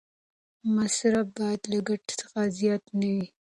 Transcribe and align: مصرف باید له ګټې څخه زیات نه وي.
مصرف 0.75 1.27
باید 1.37 1.61
له 1.71 1.79
ګټې 1.87 2.13
څخه 2.21 2.39
زیات 2.59 2.83
نه 2.99 3.07
وي. 3.15 3.27